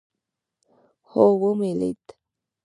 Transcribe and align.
هو 1.09 1.25
ومې 1.41 1.71
لېد. 1.79 2.03